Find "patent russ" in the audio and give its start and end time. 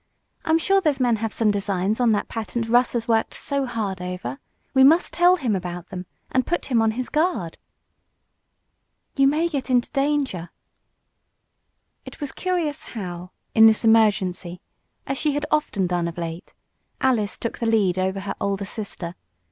2.27-2.93